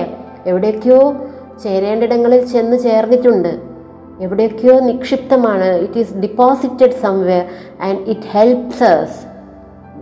എവിടെയൊക്കെയോ 0.51 1.01
ചേരേണ്ടിടങ്ങളിൽ 1.63 2.41
ചെന്ന് 2.53 2.77
ചേർന്നിട്ടുണ്ട്. 2.85 3.51
എവിടെയൊക്കെയോ 4.25 4.75
നിക്ഷിപ്തമാണ്. 4.89 5.69
It 5.85 5.99
is 6.03 6.13
deposited 6.25 6.95
somewhere 7.05 7.43
and 7.87 8.01
it 8.13 8.29
helps 8.35 8.83
us 8.95 9.13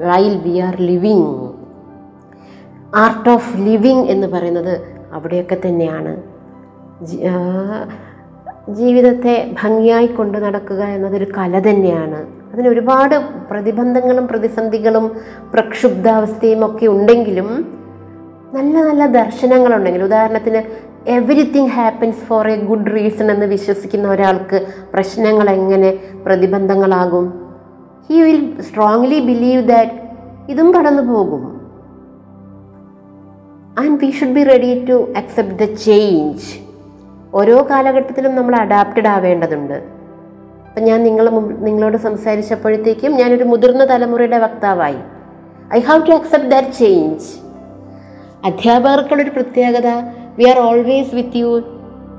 while 0.10 0.36
we 0.48 0.56
are 0.68 0.76
living 0.90 1.30
art 3.04 3.30
of 3.36 3.50
living 3.68 4.06
എന്ന് 4.14 4.28
പറയുന്നത് 4.34 4.76
അവിടെയൊക്കെ 5.18 5.58
തന്നെയാണ്. 5.66 6.14
ജീവിതത്തെ 8.74 9.52
ഭംഗിയായി 9.64 10.08
കൊണ്ട് 10.08 10.38
നടക്കുക 10.38 10.84
എന്നതൊരു 10.84 11.28
കല 11.38 11.60
തന്നെയാണ്. 11.70 12.28
അതിന് 12.54 12.68
ഒരുപാട് 12.68 13.16
പ്രതിബന്ധങ്ങളും 13.52 14.28
പ്രതിസന്ധികളും 14.28 15.12
പ്രക്ഷുബ്ധാവസ്ഥയും 15.54 16.66
ഒക്കെ 16.66 16.86
ഉണ്ടെങ്കിലും 16.86 17.80
നല്ല 18.54 18.82
നല്ല 18.82 19.06
ദർശനങ്ങളുണ്ടെങ്കിൽ 19.06 20.04
ഉദാഹരണത്തിന് 20.04 20.90
everything 21.10 21.68
happens 21.68 22.18
for 22.18 22.48
a 22.48 22.56
good 22.56 22.92
reason 22.96 23.32
എന്ന് 23.32 23.46
വിശ്വസിക്കുന്ന 23.46 24.08
ഒരാൾക്ക് 24.08 24.68
പ്രശ്നങ്ങൾ 24.94 25.50
എങ്ങനെ 25.50 26.00
പ്രതിബന്ധങ്ങളാകും? 26.26 27.50
He 28.10 28.22
will 28.22 28.62
strongly 28.62 29.20
believe 29.20 29.68
that 29.68 29.92
ഇതും 30.50 30.74
കടന്നു 30.74 31.02
പോകും. 31.02 31.62
And 33.80 34.06
we 34.06 34.12
should 34.12 34.32
be 34.32 34.44
ready 34.44 34.86
to 34.86 34.94
accept 34.94 35.56
the 35.56 35.64
change 35.64 36.69
ഓരോ 37.34 37.68
കാലഘട്ടത്തിലും 37.70 38.36
നമ്മൾ 38.36 38.56
അഡാപ്റ്റഡ് 38.56 39.08
ആവേണ്ടതുണ്ട്. 39.08 39.74
അപ്പം 40.68 40.84
ഞാൻ 40.84 41.04
നിങ്ങൾ 41.04 41.30
നിങ്ങളോട് 41.58 41.98
സംസാരിച്ചപ്പോഴത്തേക്കും 41.98 43.12
ഞാനൊരു 43.12 43.44
മുതിർന്ന 43.44 43.90
തലമുറയുടെ 43.90 44.38
വക്താവായി. 44.38 44.98
I 45.74 45.80
have 45.80 46.08
to 46.08 46.12
accept 46.12 46.52
that 46.52 46.74
change 46.74 47.26
അധ്യാപകർക്കുള്ളൊരു 48.46 49.30
പ്രത്യേകത 49.30 49.88
we 50.38 50.44
are 50.44 50.60
always 50.60 51.16
with 51.16 51.38
you 51.38 51.62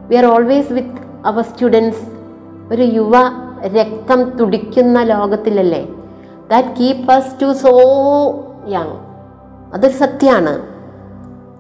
we 0.09 0.17
are 0.17 0.27
always 0.27 0.73
with 0.73 1.27
our 1.27 1.45
students 1.45 2.03
ഒരു 2.73 2.83
യുവ 2.83 3.15
രക്തം 3.67 4.37
തുടിക്കുന്ന 4.37 5.03
ലോകത്തിലല്ലേ? 5.03 5.89
That 6.51 6.69
keep 6.69 7.13
us 7.13 7.43
to 7.43 7.53
so 7.53 7.73
young 8.69 8.97
അതൊരു 9.75 9.93
സത്യമാണ് 9.93 10.70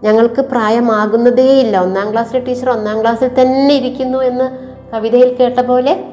ഞങ്ങൾക്ക് 0.02 0.42
പ്രായമാകുന്നതേയില്ല. 0.42 1.76
ഒന്നാം 1.76 2.12
ക്ലാസ്സിലെ 2.12 2.44
ടീച്ചർ 2.44 2.70
ഒന്നാം 2.70 3.00
ക്ലാസ്സിൽ 3.00 3.42
തന്നെ 3.42 3.74
ഇരിക്കുന്നു 3.74 4.18
എന്ന് 4.18 4.46
കവിതയിൽ 4.92 5.36
കേട്ട 5.40 5.60
പോലെ 5.60 6.04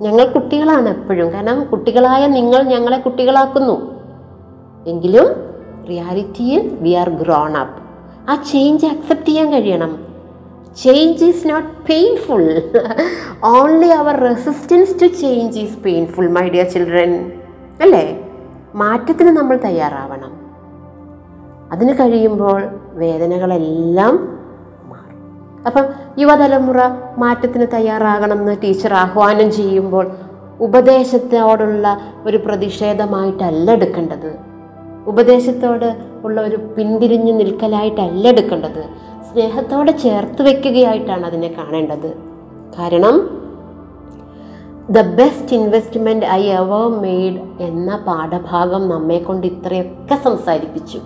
ഞങ്ങൾ 0.00 0.26
കുട്ടികളാണ് 0.26 0.88
എപ്പോഴും. 0.88 1.32
കാരണം 1.32 1.64
കുട്ടികളായ 1.64 2.26
നിങ്ങൾ 2.26 2.62
ഞങ്ങളെ 2.62 2.98
കുട്ടികളാക്കുന്നു. 2.98 3.98
എങ്കിലും 4.86 5.28
റിയാലിറ്റിയിൽ 5.88 6.78
വി 6.80 6.90
ആർ 6.90 7.10
ഗ്രോൺ 7.10 7.56
അപ്പ്. 7.56 7.82
ആ 8.30 8.42
ചേഞ്ച് 8.52 8.86
അക്സെപ്റ്റ് 8.86 9.26
ചെയ്യാൻ 9.26 9.52
കഴിയണം. 9.52 10.12
Change 10.82 11.24
is 11.24 11.48
not 11.48 11.68
painful 11.68 12.62
only 13.44 13.88
our 13.88 14.16
resistance 14.16 14.94
to 15.02 15.06
change 15.06 15.58
is 15.58 15.78
painful 15.78 16.28
my 16.28 16.48
dear 16.48 16.68
children 16.68 17.32
അല്ലേ? 17.80 18.20
മാറ്റത്തിന് 18.74 19.28
നമ്മൾ 19.28 19.56
തയ്യാറാവണം. 19.56 20.41
അതിന് 21.72 21.94
കഴിയുമ്പോൾ 21.94 22.62
വേദനകളെല്ലാം 22.92 24.14
മാറും. 24.84 25.18
അപ്പം 25.66 25.84
യുവതലമുറ 26.18 26.76
മാറ്റത്തിന് 27.18 27.66
തയ്യാറാകണമെന്ന് 27.74 28.56
ടീച്ചർ 28.62 28.94
ആഹ്വാനം 28.94 29.52
ചെയ്യുമ്പോൾ 29.52 30.10
ഉപദേശത്തോടുള്ള 30.60 32.00
ഒരു 32.26 32.36
പ്രതിഷേധമായിട്ടല്ല 32.36 33.70
എടുക്കേണ്ടത്. 33.70 34.36
ഉപദേശത്തോട് 35.06 35.96
ഉള്ള 36.24 36.40
ഒരു 36.40 36.56
പിന്തിരിഞ്ഞു 36.56 37.32
നിൽക്കലായിട്ടല്ല 37.32 38.28
എടുക്കേണ്ടത്. 38.28 38.82
സ്നേഹത്തോടെ 39.32 39.92
ചേർത്ത് 39.92 40.42
വെക്കുകയായിട്ടാണ് 40.42 41.26
അതിനെ 41.26 41.54
കാണേണ്ടത്. 41.58 42.16
കാരണം 42.78 43.42
the 44.90 45.00
best 45.00 45.56
investment 45.56 46.26
I 46.26 46.42
ever 46.42 46.88
made 46.88 47.62
എന്ന 47.62 47.96
പാഠഭാഗം 48.06 48.88
നമ്മെ 48.88 49.18
കൊണ്ട് 49.18 49.46
ഇത്രയൊക്കെ 49.46 50.14
സംസാരിപ്പിച്ചു. 50.24 51.00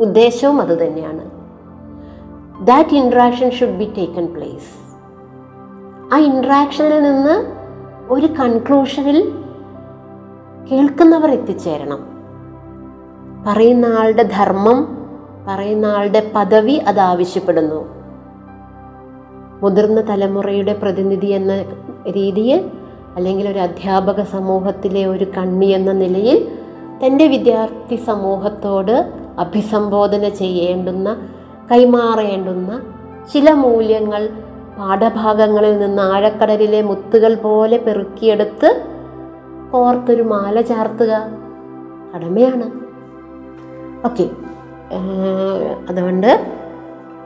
ഉദ്ദേശവും 0.00 0.60
അത് 0.60 0.86
തന്നെയാണ്. 0.86 1.30
That 2.66 2.94
interaction 2.94 3.50
should 3.50 3.78
be 3.78 3.92
taken 3.98 4.26
place 4.34 4.88
ആ 6.14 6.18
ഇൻട്രാക്ഷനിൽ 6.18 7.02
നിന്ന് 7.02 7.46
ഒരു 8.12 8.26
കൺക്ലൂഷനിൽ 8.26 9.32
കേൾക്കുന്നവർ 10.70 11.30
എത്തിച്ചേരണം. 11.30 12.18
പറയുന്ന 13.46 13.86
ആളുടെ 13.86 14.22
ധർമ്മം 14.22 14.98
പറയുന്ന 15.48 15.86
ആളുടെ 15.86 16.32
പദവി 16.34 16.72
അത് 16.72 17.00
ആവശ്യപ്പെടുന്നു. 17.00 17.88
മുതിർന്ന 19.62 20.00
തലമുറയുടെ 20.00 20.72
പ്രതിനിധി 20.72 21.26
എന്ന 21.26 21.62
രീതിയിൽ 22.10 22.70
അല്ലെങ്കിൽ 23.16 23.48
ഒരു 23.48 23.58
അധ്യാപക 23.58 24.22
സമൂഹത്തിലെ 24.22 25.06
ഒരു 25.06 25.24
കണ്ണി 25.24 25.66
എന്ന 25.66 25.92
നിലയിൽ 25.92 26.58
തന്റെ 27.06 27.26
വിദ്യാർത്ഥി 27.26 27.96
സമൂഹത്തോട് 27.96 29.27
അഭിസംബോധന 29.38 30.28
ചെയ്യേണ്ടുന്ന 30.28 31.28
കൈമാറേണ്ടുന്ന 31.72 32.82
ചില 33.32 33.52
മൂല്യങ്ങൾ 33.52 34.28
പാഠഭാഗങ്ങളിൽ 34.78 35.78
നിന്ന് 35.78 36.02
ആഴക്കടലിലെ 36.02 36.82
മുത്തുകൾ 36.82 37.34
പോലെ 37.34 37.76
പെറുക്കിയെടുത്ത് 37.76 38.84
ഓർത്തൊരു 39.74 40.22
മാല 40.22 40.60
ചാർത്തുക. 40.60 41.26
കടമയാണ്. 42.16 42.70
ഓക്കെ. 44.06 44.30
അതുകൊണ്ട് 45.88 46.54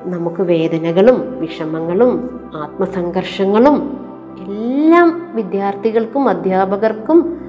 നമുക്ക് 0.05 0.43
വേദനകളും 0.43 1.41
വിഷമങ്ങളും 1.41 2.41
ആത്മസംഘർഷങ്ങളും 2.55 4.01
എല്ലാം 4.41 5.29
വിദ്യാർത്ഥികൾക്കും 5.35 6.29
അധ്യാപകർക്കും 6.29 7.42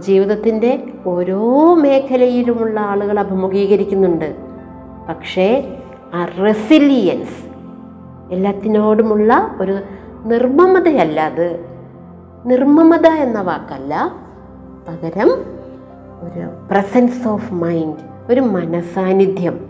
ജീവിതത്തിന്റെ 0.00 0.92
ഓരോ 1.06 1.74
മേഖലയിലുമുള്ള 1.74 2.80
ആളുകൾ 2.80 3.18
അഭിമുഖീകരിക്കുന്നുണ്ട്. 3.18 4.36
പക്ഷേ 5.08 5.76
ആ 6.14 6.24
റെസിലിയൻസ് 6.24 7.50
എല്ലാത്തിനോടുമുള്ള 8.32 9.56
ഒരു 9.60 9.80
നിർമ്മമതയല്ല 10.24 11.20
അത്. 11.20 11.64
നിർമ്മമത 12.46 13.06
എന്ന 13.06 13.40
വാക്കല്ല. 13.40 14.14
പകരം 14.88 15.28
ഒരു 16.20 16.68
പ്രസൻസ് 16.70 17.28
ഓഫ് 17.28 17.54
മൈൻഡ് 17.54 17.96
ഒരു 18.28 18.40
മനസാന്നിധ്യം 18.40 19.60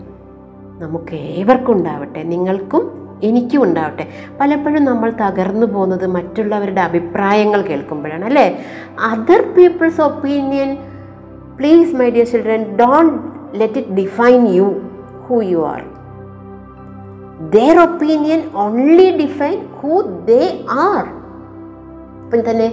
നമുക്ക് 0.79 1.15
ഏവർക്കും 1.15 1.71
ഉണ്ടാവട്ടെ 1.71 2.23
നിങ്ങൾക്കും 2.23 3.00
എനിക്കും 3.23 3.63
ഉണ്ടാവട്ടെ. 3.63 4.05
പലപ്പോഴും 4.39 4.83
നമ്മൾ 4.83 5.09
തകർന്നു 5.09 5.65
പോകുന്നത് 5.65 6.07
മറ്റുള്ളവരുടെ 6.07 6.81
അഭിപ്രായങ്ങൾ 6.81 7.61
കേൾക്കുമ്പോഴാണ് 7.61 8.25
അല്ലേ? 8.25 8.45
Other 8.99 9.41
people's 9.57 10.01
opinion 10.01 10.77
please 11.57 11.95
my 11.95 12.09
dear 12.09 12.25
children 12.25 12.75
don't 12.75 13.15
let 13.57 13.79
it 13.79 13.89
define 13.89 14.47
you 14.53 14.67
who 15.27 15.41
you 15.41 15.57
are 15.65 15.81
their 17.49 17.79
opinion 17.79 18.41
only 18.55 19.17
define 19.17 19.59
who 19.81 20.01
they 20.01 20.41
are 20.69 21.03
ഇപ്പം 22.23 22.51
തന്നെ 22.51 22.69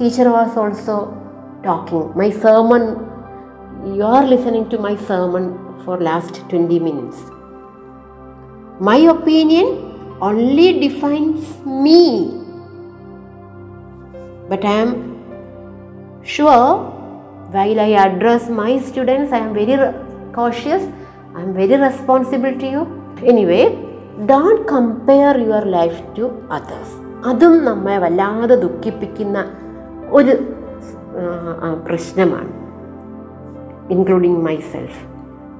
teacher 0.00 0.28
was 0.28 0.58
also 0.58 0.98
talking 1.66 2.18
my 2.18 2.30
sermon 2.44 2.84
you 3.96 4.02
are 4.04 4.24
listening 4.24 4.70
to 4.70 4.76
my 4.76 4.96
sermon 5.08 5.44
for 5.84 5.96
last 5.98 6.34
20 6.48 6.78
minutes. 6.78 7.39
My 8.80 8.98
opinion 9.14 9.66
only 10.22 10.68
defines 10.80 11.42
me 11.84 12.02
but 14.50 14.64
i 14.64 14.76
am 14.84 14.92
sure 16.34 16.70
while 17.56 17.80
i 17.80 17.90
address 18.06 18.48
my 18.62 18.72
students 18.88 19.32
i 19.32 19.42
am 19.46 19.52
very 19.60 19.76
cautious 20.38 20.82
i 21.34 21.42
am 21.42 21.52
very 21.52 21.78
responsible 21.86 22.56
to 22.62 22.70
you 22.74 22.82
anyway 23.32 23.62
don't 24.32 24.66
compare 24.66 25.36
your 25.50 25.62
life 25.78 26.00
to 26.18 26.26
others 26.58 26.90
അതും 27.30 27.54
നമ്മെ 27.66 27.94
വല്ലാതെ 28.02 28.56
ദുഃഖിപ്പിക്കുന്ന 28.62 29.38
ഒരു 30.18 30.34
പ്രശ്നമാണ് 31.88 32.52
including 33.94 34.40
my 34.46 34.56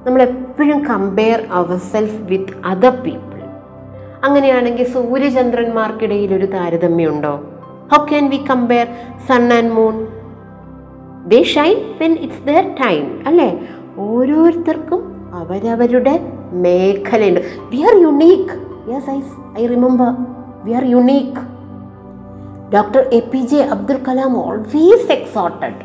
self 0.03 0.09
നമ്മളെപ്പോഴും 0.09 0.85
compare 0.85 1.47
ourself 1.77 2.21
with 2.21 2.53
other 2.65 2.89
people 2.89 3.41
അങ്ങനെയാണെങ്കിൽ 4.23 4.87
സൂര്യചന്ദ്രന്മാർക്കിടയിൽ 4.87 6.33
ഒരു 6.33 6.45
താരതമ്യമുണ്ടോ? 6.45 7.41
How 7.91 8.05
can 8.05 8.29
we 8.29 8.37
compare 8.37 8.87
sun 9.27 9.53
and 9.53 9.71
moon 9.71 10.07
they 11.27 11.43
shine 11.43 11.97
when 12.01 12.13
it's 12.13 12.47
their 12.47 12.75
time 12.75 13.23
അല്ലേ? 13.27 13.59
ഓരോരുത്തർക്കും 13.97 15.31
അവരവരുടെ 15.33 16.19
മേഖലയുണ്ട്. 16.51 17.39
We 17.71 17.81
are 17.81 18.01
unique 18.01 18.51
yes 18.91 19.09
I 19.09 19.21
I 19.63 19.67
remember 19.67 20.11
we 20.63 20.71
are 20.71 20.85
unique 20.85 21.39
doctor 22.73 22.99
A 22.99 23.19
P 23.19 23.37
J 23.37 23.57
Abdul 23.57 23.97
Kalam 24.07 24.37
always 24.45 25.11
exhorted 25.11 25.81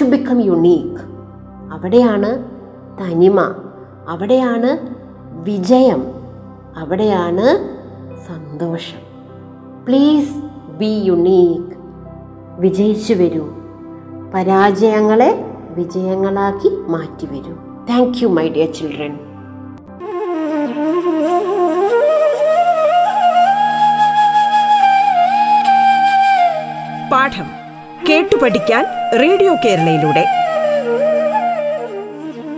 to 0.00 0.04
become 0.04 0.40
unique 0.42 1.00
അവിടെയാണ് 1.72 2.51
തനിമ. 3.00 3.54
അവിടെയാണ് 4.08 4.78
വിജയം. 5.42 6.06
അവിടെയാണ് 6.76 7.68
സന്തോഷം. 8.28 8.98
Please 9.86 10.34
be 10.78 11.02
unique 11.04 11.76
വിജയിച്ചു 12.60 13.14
വരൂ. 13.14 13.48
പരാജയങ്ങളെ 14.34 15.44
വിജയങ്ങളാക്കി 15.70 16.68
മാറ്റി 16.68 17.26
വരൂ 17.26 17.54
thank 17.90 18.18
you 18.22 18.28
my 18.28 18.48
dear 18.48 18.72
children 18.72 19.18
പാഠം 27.12 27.44
കേട്ടു 28.08 28.36
പഠിക്കാൻ 28.42 28.84
റേഡിയോ 29.20 29.54
കേരളയിലൂടെ. 29.64 30.41